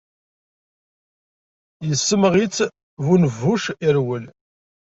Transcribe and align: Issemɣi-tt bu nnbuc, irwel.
Issemɣi-tt 1.91 2.59
bu 3.05 3.15
nnbuc, 3.21 3.63
irwel. 3.87 4.25